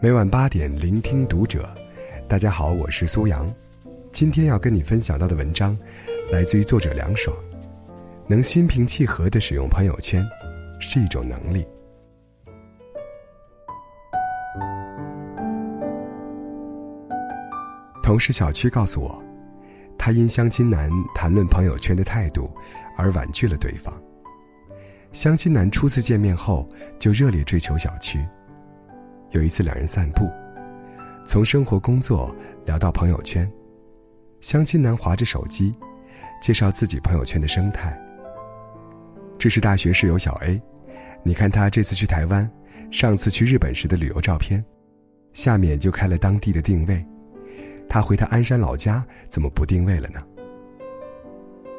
[0.00, 1.68] 每晚八点，聆听读者。
[2.28, 3.52] 大家好，我是苏阳。
[4.12, 5.76] 今天要跟你分享到的文章，
[6.30, 7.36] 来自于作者凉爽。
[8.28, 10.24] 能心平气和的使用朋友圈，
[10.78, 11.66] 是一种能力。
[18.00, 19.20] 同事小区告诉我，
[19.98, 22.48] 他因相亲男谈论朋友圈的态度
[22.96, 23.92] 而婉拒了对方。
[25.12, 26.64] 相亲男初次见面后
[27.00, 28.24] 就热烈追求小区。
[29.30, 30.30] 有一次，两人散步，
[31.26, 33.50] 从生活、工作聊到朋友圈，
[34.40, 35.74] 相亲男划着手机，
[36.40, 37.96] 介绍自己朋友圈的生态。
[39.38, 40.60] 这是大学室友小 A，
[41.22, 42.50] 你看他这次去台湾，
[42.90, 44.64] 上次去日本时的旅游照片，
[45.34, 47.04] 下面就开了当地的定位。
[47.88, 50.22] 他回他鞍山老家，怎么不定位了呢？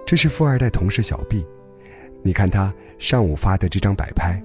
[0.05, 1.45] 这是富二代同事小 B，
[2.23, 4.41] 你看他上午发的这张摆拍。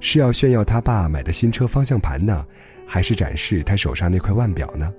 [0.00, 2.44] 是要炫耀他爸买的新车方向盘呢，
[2.86, 4.92] 还是展示他手上那块腕表呢？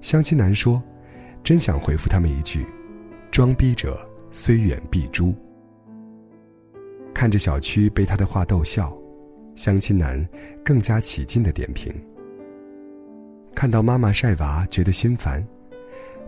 [0.00, 0.82] 相亲男说
[1.42, 2.64] ：“真想回复他们一句，
[3.30, 5.34] 装逼者虽远必诛。”
[7.12, 8.96] 看着小区被他的话逗笑，
[9.56, 10.24] 相亲男
[10.64, 11.92] 更加起劲的点评。
[13.54, 15.44] 看到妈妈晒娃觉得心烦，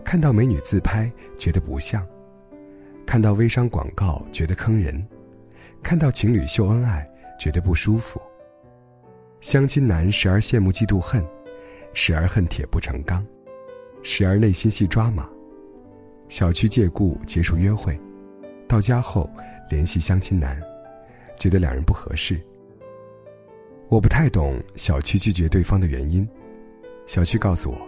[0.03, 2.05] 看到美女自拍觉得不像，
[3.05, 5.07] 看到微商广告觉得坑人，
[5.81, 7.07] 看到情侣秀恩爱。
[7.39, 8.21] 觉得不舒服。
[9.41, 11.25] 相亲男时而羡慕嫉妒恨，
[11.93, 13.25] 时而恨铁不成钢，
[14.03, 15.27] 时而内心戏抓马。
[16.27, 17.99] 小区借故结束约会，
[18.67, 19.27] 到家后
[19.69, 20.61] 联系相亲男，
[21.39, 22.39] 觉得两人不合适。
[23.87, 26.29] 我不太懂小区拒绝对方的原因。
[27.07, 27.87] 小区告诉我，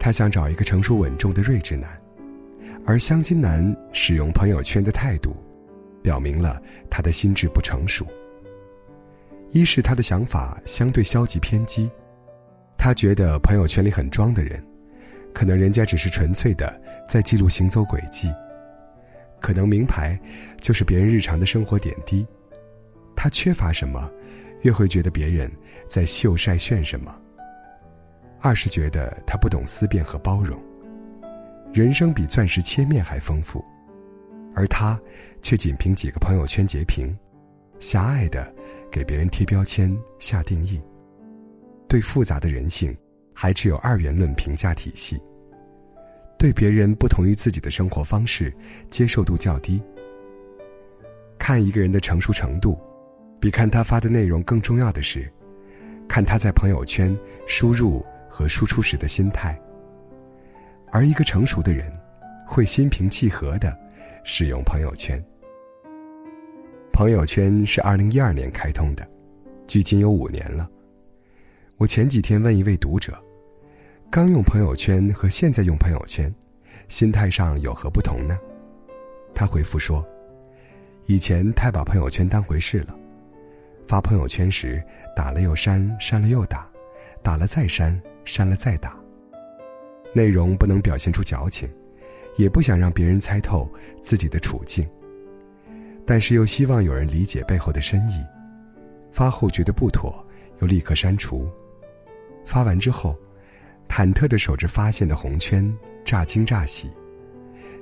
[0.00, 1.88] 他想找一个成熟稳重的睿智男，
[2.84, 5.36] 而相亲男使用朋友圈的态度，
[6.02, 8.04] 表明了他的心智不成熟。
[9.52, 11.90] 一是他的想法相对消极偏激，
[12.78, 14.64] 他觉得朋友圈里很装的人，
[15.34, 18.32] 可能人家只是纯粹的在记录行走轨迹，
[19.40, 20.18] 可能名牌
[20.60, 22.24] 就是别人日常的生活点滴，
[23.16, 24.08] 他缺乏什么，
[24.62, 25.50] 越会觉得别人
[25.88, 27.12] 在秀晒炫什么。
[28.40, 30.58] 二是觉得他不懂思辨和包容，
[31.72, 33.64] 人生比钻石切面还丰富，
[34.54, 34.98] 而他
[35.42, 37.14] 却仅凭几个朋友圈截屏，
[37.80, 38.54] 狭隘的。
[38.90, 40.80] 给别人贴标签、下定义，
[41.88, 42.94] 对复杂的人性
[43.34, 45.20] 还持有二元论评价体系，
[46.38, 48.52] 对别人不同于自己的生活方式
[48.90, 49.82] 接受度较低。
[51.38, 52.78] 看一个人的成熟程度，
[53.40, 55.30] 比看他发的内容更重要的是，
[56.08, 59.58] 看他在朋友圈输入和输出时的心态。
[60.92, 61.92] 而一个成熟的人，
[62.46, 63.74] 会心平气和的
[64.24, 65.24] 使用朋友圈。
[67.00, 69.08] 朋友圈是二零一二年开通的，
[69.66, 70.68] 距今有五年了。
[71.78, 73.18] 我前几天问一位读者，
[74.10, 76.30] 刚用朋友圈和现在用朋友圈，
[76.88, 78.38] 心态上有何不同呢？
[79.34, 80.06] 他回复说，
[81.06, 82.94] 以前太把朋友圈当回事了，
[83.86, 84.84] 发朋友圈时
[85.16, 86.70] 打了又删，删了又打，
[87.22, 88.94] 打了再删，删了再打，
[90.12, 91.66] 内容不能表现出矫情，
[92.36, 93.66] 也不想让别人猜透
[94.02, 94.86] 自己的处境。
[96.06, 98.24] 但是又希望有人理解背后的深意，
[99.12, 100.24] 发后觉得不妥，
[100.60, 101.48] 又立刻删除。
[102.44, 103.16] 发完之后，
[103.88, 105.72] 忐忑的守着发现的红圈，
[106.04, 106.90] 乍惊乍喜，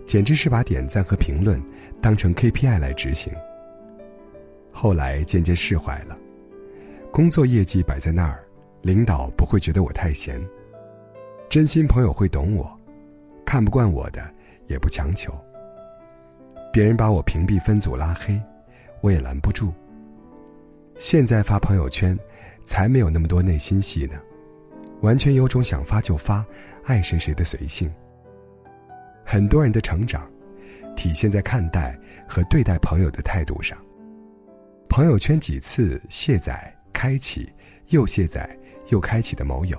[0.07, 1.63] 简直是把点赞和评论
[2.03, 3.33] 当成 KPI 来执行。
[4.71, 6.17] 后来渐渐释怀了，
[7.11, 8.45] 工作业绩摆在那儿，
[8.83, 10.41] 领导不会觉得我太闲，
[11.49, 12.79] 真心朋友会懂我，
[13.45, 14.23] 看不惯我的
[14.67, 15.33] 也不强求。
[16.79, 18.41] 别人把我屏蔽、分组、拉黑，
[19.01, 19.75] 我也拦不住。
[20.97, 22.17] 现在发朋友圈，
[22.65, 24.17] 才没有那么多内心戏呢，
[25.01, 26.47] 完全有种想发就发、
[26.85, 27.93] 爱谁谁的随性。
[29.27, 30.31] 很多人的成长，
[30.95, 33.77] 体现在看待和对待朋友的态度上。
[34.89, 37.53] 朋友圈几次卸载、开启、
[37.89, 38.57] 又卸载、
[38.91, 39.77] 又开启的某友，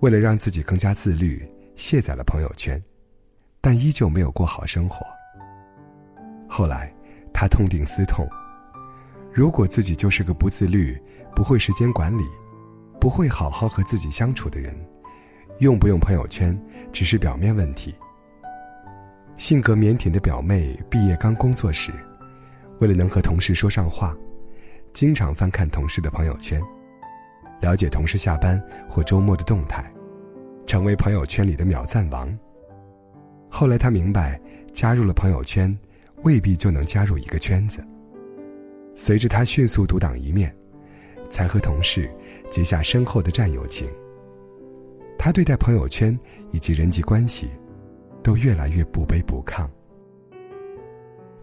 [0.00, 2.82] 为了让自己更加自律，卸载了朋友圈，
[3.60, 5.06] 但依旧没有过好生活。
[6.48, 6.92] 后来，
[7.32, 8.26] 他痛定思痛，
[9.32, 11.00] 如果自己就是个不自律、
[11.36, 12.24] 不会时间管理、
[12.98, 14.74] 不会好好和自己相处的人，
[15.60, 16.58] 用不用朋友圈
[16.90, 17.94] 只是表面问题。
[19.36, 21.92] 性格腼腆的表妹毕业刚工作时，
[22.80, 24.16] 为了能和同事说上话，
[24.92, 26.60] 经常翻看同事的朋友圈，
[27.60, 29.88] 了解同事下班或周末的动态，
[30.66, 32.36] 成为朋友圈里的秒赞王。
[33.48, 34.40] 后来他明白，
[34.72, 35.78] 加入了朋友圈。
[36.22, 37.84] 未必就能加入一个圈子。
[38.94, 40.54] 随着他迅速独当一面，
[41.30, 42.10] 才和同事
[42.50, 43.88] 结下深厚的战友情。
[45.18, 46.18] 他对待朋友圈
[46.50, 47.48] 以及人际关系，
[48.22, 49.68] 都越来越不卑不亢。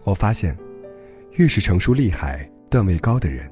[0.04, 0.56] 我发现，
[1.32, 3.50] 越是成熟厉害、段位高的人，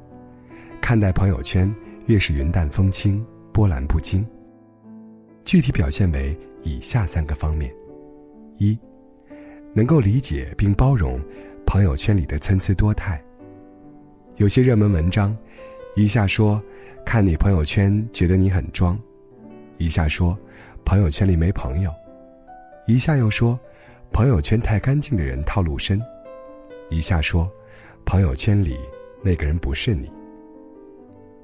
[0.80, 1.72] 看待朋友圈
[2.06, 4.26] 越是云淡风轻、波澜不惊。
[5.44, 7.74] 具体表现为以下三个方面：
[8.56, 8.78] 一，
[9.74, 11.20] 能够理解并包容
[11.66, 13.22] 朋友圈里的参差多态。
[14.36, 15.36] 有些热门文章，
[15.96, 16.62] 一下说
[17.04, 18.98] 看你朋友圈觉得你很装，
[19.76, 20.38] 一下说
[20.84, 21.92] 朋友圈里没朋友，
[22.86, 23.58] 一下又说
[24.12, 26.00] 朋友圈太干净的人套路深，
[26.88, 27.50] 一下说
[28.06, 28.78] 朋友圈里
[29.22, 30.08] 那个人不是你。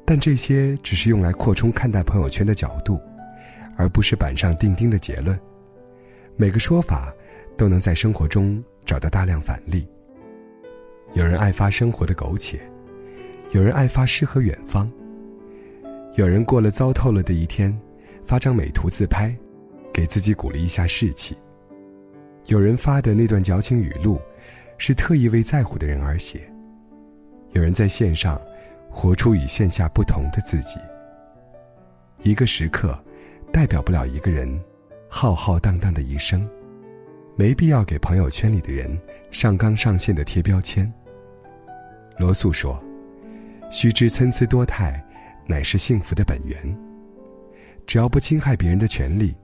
[0.05, 3.01] 但这些只是用来扩充看待朋友圈的角度，
[3.77, 5.39] 而不是板上钉钉的结论。
[6.37, 7.13] 每个说法
[7.61, 9.87] 都能在生活中找到大量反例。
[11.13, 12.59] 有人爱发生活的苟且。
[13.51, 14.91] 有人爱发诗和远方，
[16.15, 17.79] 有人过了糟透了的一天，
[18.25, 19.37] 发张美图自拍，
[19.93, 21.37] 给自己鼓励一下士气。
[22.47, 24.19] 有人发的那段矫情语录，
[24.79, 26.51] 是特意为在乎的人而写。
[27.51, 28.41] 有人在线上，
[28.89, 30.79] 活出与线下不同的自己。
[32.23, 32.99] 一个时刻，
[33.53, 34.49] 代表不了一个人
[35.11, 36.49] 浩浩荡荡的一生，
[37.41, 39.01] 没必要给朋友圈里的人
[39.31, 40.93] 上纲上线的贴标签。
[42.19, 42.79] 罗素说。
[43.71, 45.03] 须知参差多态，
[45.47, 46.59] 乃是幸福的本源。
[47.87, 49.35] 只要不侵害别人的权利，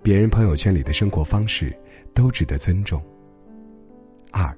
[0.00, 1.76] 别人朋友圈里的生活方式
[2.14, 3.02] 都值得尊重。
[4.30, 4.56] 二，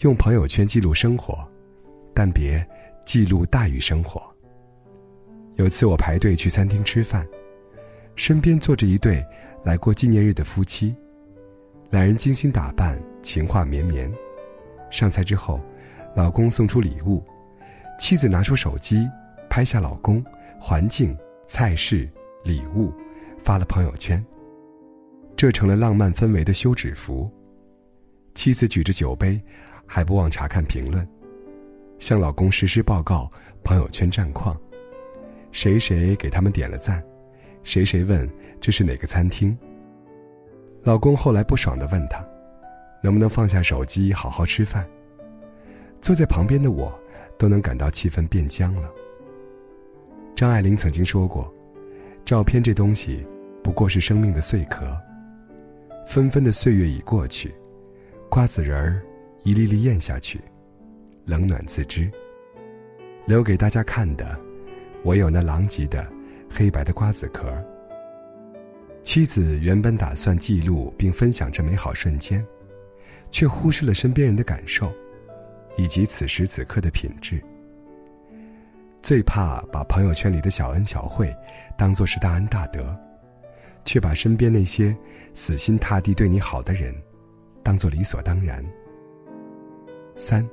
[0.00, 1.44] 用朋友圈记录生活，
[2.14, 2.64] 但别
[3.04, 4.22] 记录大于生活。
[5.56, 7.26] 有次我排队去餐厅吃饭，
[8.14, 9.24] 身边坐着一对
[9.64, 10.94] 来过纪念日的夫妻，
[11.94, 14.12] 两人精心打扮，情话绵绵。
[14.90, 15.60] 上菜之后，
[16.12, 17.24] 老公送出礼物。
[18.00, 19.08] 妻子拿出手机，
[19.48, 20.20] 拍下老公、
[20.58, 22.10] 环境、菜式、
[22.42, 22.92] 礼物，
[23.38, 24.20] 发了朋友圈。
[25.36, 27.30] 这成了浪漫氛围的休止符。
[28.34, 29.40] 妻子举着酒杯，
[29.86, 31.06] 还不忘查看评论，
[32.00, 33.30] 向老公实时报告
[33.62, 34.60] 朋友圈战况。
[35.52, 37.00] 谁谁给他们点了赞，
[37.62, 38.28] 谁谁问
[38.60, 39.56] 这是哪个餐厅。
[40.84, 42.24] 老公后来不爽的问他，
[43.02, 44.86] 能不能放下手机好好吃饭？
[46.00, 46.96] 坐在旁边的我。
[47.36, 48.88] 都能感到气氛变僵了。
[50.36, 51.52] 张爱玲曾经说过
[52.24, 53.26] ：“照片这东西，
[53.60, 54.96] 不过是生命的碎壳。
[56.06, 57.52] 纷纷的岁月已过去，
[58.30, 59.02] 瓜子仁儿
[59.42, 60.40] 一粒粒咽下去，
[61.24, 62.08] 冷暖自知。
[63.26, 64.38] 留给大家看的，
[65.02, 66.06] 唯有那狼藉的
[66.48, 67.52] 黑白的瓜子壳。”
[69.14, 72.44] 妻子原本打算记录并分享这美好瞬间，
[73.30, 74.92] 却忽视了身边人的感受。
[75.76, 77.40] 以及此时此刻的品质。
[79.00, 81.32] 最怕把朋友圈里的小恩小惠
[81.78, 82.92] 当做是大恩大德，
[83.84, 84.92] 却把身边那些
[85.32, 86.92] 死心塌地对你好的人
[87.62, 88.64] 当做理所当然。
[90.16, 90.44] 三，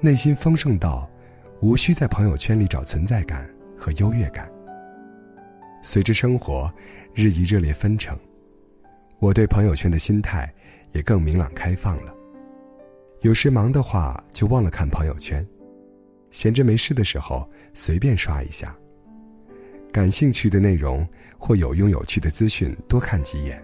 [0.00, 1.08] 内心丰盛到
[1.60, 3.48] 无需在朋友圈里找存在感
[3.78, 4.50] 和优越感。
[5.80, 6.68] 随着生活
[7.20, 8.16] 日益热烈纷呈，
[9.18, 10.48] 我对朋友圈的心态
[10.92, 12.14] 也更明朗开放了。
[13.22, 15.44] 有时忙的话，就忘了看朋友圈；
[16.30, 17.44] 闲着没事的时候，
[17.74, 18.72] 随便刷一下。
[19.90, 21.04] 感兴趣的内容
[21.36, 23.58] 或有用有趣的资讯，多看几眼；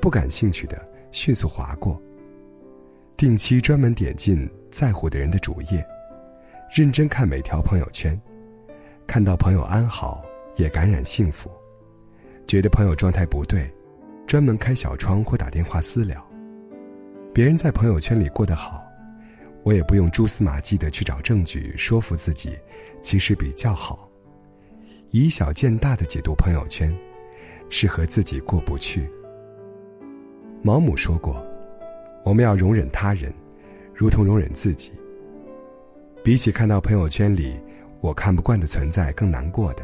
[0.00, 2.02] 不感兴趣的，迅速划过。
[3.16, 5.86] 定期专门点进在乎的人的主页，
[6.74, 8.20] 认真看每条朋友圈，
[9.06, 10.24] 看到朋友安好，
[10.56, 11.48] 也感染幸福；
[12.52, 13.66] 觉得朋友状态不对，
[14.26, 16.22] 专门开小窗或打电话私聊。
[17.32, 18.84] 别人在朋友圈里过得好，
[19.62, 22.50] 我也不用蛛丝马迹的去找证据说服自己，
[23.00, 24.06] 其实比较好。
[25.12, 26.94] 以小见大的解读朋友圈，
[27.70, 29.10] 是和自己过不去。
[30.60, 31.42] 毛姆说过
[32.22, 33.32] ：“我们要容忍他人，
[33.94, 34.92] 如同容忍自己。
[36.22, 37.58] 比起看到朋友圈里
[38.02, 39.82] 我看不惯的存在更难过的，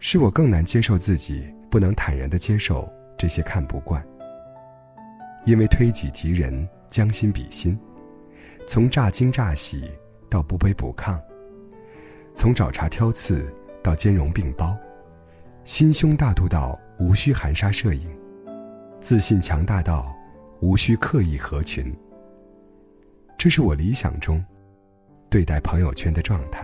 [0.00, 4.04] 是我更难接受自己不能坦然的接受这些看不惯。”
[5.46, 7.78] 因为推己及人，将心比心，
[8.66, 9.90] 从乍惊乍喜
[10.28, 11.18] 到不卑不亢，
[12.34, 13.50] 从找茬挑刺
[13.82, 14.76] 到兼容并包，
[15.64, 18.14] 心胸大度到无需含沙射影，
[19.00, 20.14] 自信强大到
[20.60, 21.90] 无需刻意合群。
[23.38, 24.44] 这是我理想中
[25.30, 26.62] 对待朋友圈的状态。